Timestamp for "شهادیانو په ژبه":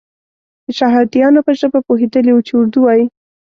0.79-1.79